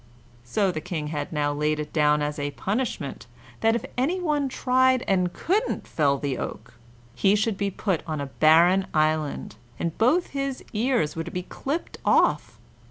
So 0.43 0.71
the 0.71 0.81
King 0.81 1.09
had 1.09 1.31
now 1.31 1.53
laid 1.53 1.79
it 1.79 1.93
down 1.93 2.23
as 2.23 2.39
a 2.39 2.49
punishment 2.57 3.27
that 3.59 3.75
if 3.75 3.85
any 3.99 4.19
one 4.19 4.49
tried 4.49 5.03
and 5.07 5.31
couldn't 5.31 5.85
fell 5.87 6.17
the 6.17 6.39
oak, 6.39 6.73
he 7.13 7.35
should 7.35 7.55
be 7.55 7.69
put 7.69 8.01
on 8.07 8.19
a 8.19 8.25
barren 8.25 8.87
island, 8.95 9.57
and 9.77 9.95
both 9.99 10.31
his 10.31 10.63
ears 10.73 11.15
were 11.15 11.23
to 11.23 11.29
be 11.29 11.43
clipped 11.43 11.99
off. 12.03 12.57